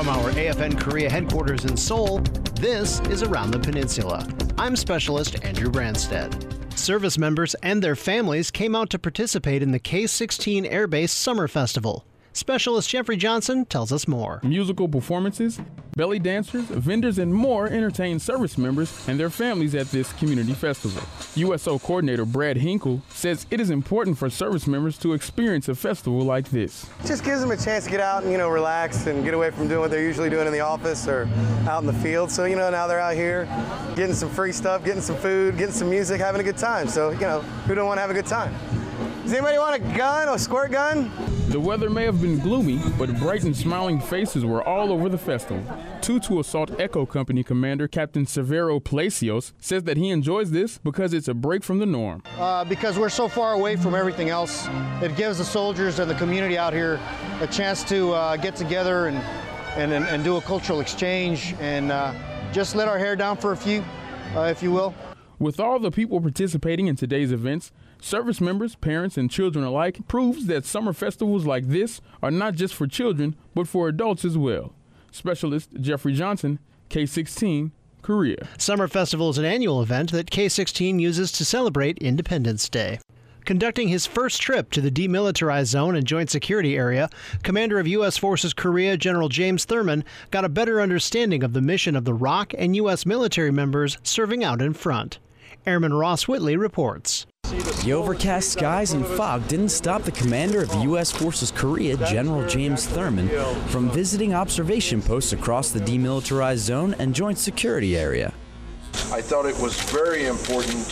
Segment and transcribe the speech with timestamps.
[0.00, 2.20] From our AFN Korea headquarters in Seoul,
[2.54, 4.26] this is Around the Peninsula.
[4.56, 6.32] I'm Specialist Andrew Branstead.
[6.74, 11.12] Service members and their families came out to participate in the K 16 Air Base
[11.12, 12.06] Summer Festival.
[12.32, 14.40] Specialist Jeffrey Johnson tells us more.
[14.44, 15.60] Musical performances,
[15.96, 21.02] belly dancers, vendors, and more entertain service members and their families at this community festival.
[21.34, 26.20] USO coordinator Brad Hinkle says it is important for service members to experience a festival
[26.20, 26.88] like this.
[27.04, 29.50] Just gives them a chance to get out and you know relax and get away
[29.50, 31.28] from doing what they're usually doing in the office or
[31.68, 32.30] out in the field.
[32.30, 33.46] So you know now they're out here
[33.96, 36.86] getting some free stuff, getting some food, getting some music, having a good time.
[36.86, 38.54] So you know who don't want to have a good time?
[39.24, 41.10] Does anybody want a gun, or a squirt gun?
[41.50, 45.18] The weather may have been gloomy, but bright and smiling faces were all over the
[45.18, 45.60] festival.
[46.00, 51.26] Tutu Assault Echo Company commander Captain Severo Palacios says that he enjoys this because it's
[51.26, 52.22] a break from the norm.
[52.38, 54.68] Uh, because we're so far away from everything else,
[55.02, 57.00] it gives the soldiers and the community out here
[57.40, 59.16] a chance to uh, get together and,
[59.76, 62.14] and, and, and, do a cultural exchange and uh,
[62.52, 63.84] just let our hair down for a few,
[64.36, 64.94] uh, if you will.
[65.40, 70.46] With all the people participating in today's events, Service members, parents, and children alike proves
[70.46, 74.72] that summer festivals like this are not just for children, but for adults as well.
[75.10, 78.48] Specialist Jeffrey Johnson, K 16, Korea.
[78.56, 83.00] Summer Festival is an annual event that K 16 uses to celebrate Independence Day.
[83.44, 87.10] Conducting his first trip to the demilitarized zone and joint security area,
[87.42, 88.16] Commander of U.S.
[88.16, 92.54] Forces Korea General James Thurman got a better understanding of the mission of the ROK
[92.56, 93.04] and U.S.
[93.04, 95.18] military members serving out in front.
[95.66, 97.26] Airman Ross Whitley reports.
[97.84, 101.10] The overcast skies and fog didn't stop the commander of U.S.
[101.10, 103.28] Forces Korea, General James Thurman,
[103.68, 108.32] from visiting observation posts across the demilitarized zone and joint security area.
[109.12, 110.86] I thought it was very important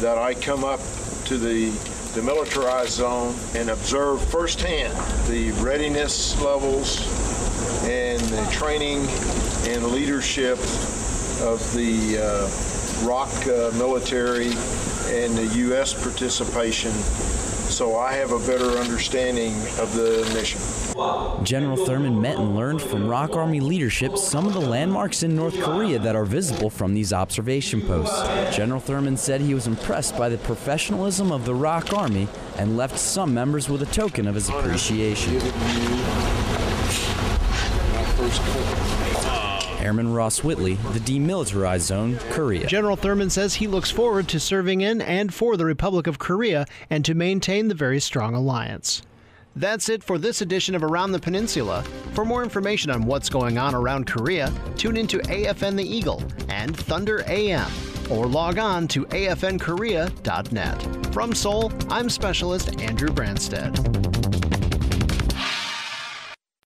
[0.00, 0.80] that I come up
[1.26, 1.70] to the
[2.14, 4.92] demilitarized zone and observe firsthand
[5.28, 6.98] the readiness levels
[7.84, 9.06] and the training
[9.68, 10.58] and leadership
[11.42, 14.48] of the uh, ROK uh, military
[15.08, 15.94] and the U.S.
[15.94, 16.92] participation
[17.70, 20.60] so I have a better understanding of the mission.
[21.44, 25.58] General Thurman met and learned from ROK Army leadership some of the landmarks in North
[25.62, 28.20] Korea that are visible from these observation posts.
[28.54, 32.28] General Thurman said he was impressed by the professionalism of the ROK Army
[32.58, 35.40] and left some members with a token of his appreciation.
[39.80, 42.66] Airman Ross Whitley, the demilitarized zone, Korea.
[42.66, 46.66] General Thurman says he looks forward to serving in and for the Republic of Korea
[46.90, 49.02] and to maintain the very strong alliance.
[49.56, 51.82] That's it for this edition of Around the Peninsula.
[52.14, 56.76] For more information on what's going on around Korea, tune into AFN the Eagle and
[56.76, 57.70] Thunder AM
[58.10, 61.12] or log on to afnkorea.net.
[61.12, 64.39] From Seoul, I'm specialist Andrew Branstead.